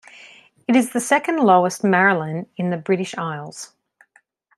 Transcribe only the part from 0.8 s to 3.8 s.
the second lowest Marilyn in the British Isles.